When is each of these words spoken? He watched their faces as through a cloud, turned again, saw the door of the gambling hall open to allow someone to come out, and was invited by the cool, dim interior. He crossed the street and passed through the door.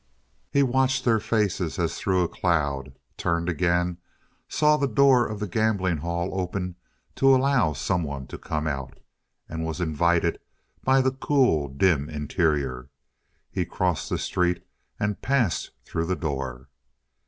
He 0.51 0.63
watched 0.63 1.05
their 1.05 1.19
faces 1.19 1.77
as 1.77 1.95
through 1.99 2.23
a 2.23 2.27
cloud, 2.27 2.95
turned 3.17 3.47
again, 3.47 3.99
saw 4.47 4.75
the 4.75 4.87
door 4.87 5.27
of 5.27 5.39
the 5.39 5.47
gambling 5.47 5.97
hall 5.97 6.41
open 6.41 6.75
to 7.17 7.35
allow 7.35 7.73
someone 7.73 8.25
to 8.29 8.39
come 8.39 8.65
out, 8.65 8.97
and 9.47 9.63
was 9.63 9.79
invited 9.79 10.39
by 10.83 11.01
the 11.01 11.11
cool, 11.11 11.67
dim 11.67 12.09
interior. 12.09 12.89
He 13.51 13.63
crossed 13.63 14.09
the 14.09 14.17
street 14.17 14.65
and 14.99 15.21
passed 15.21 15.69
through 15.85 16.07
the 16.07 16.15
door. 16.15 16.67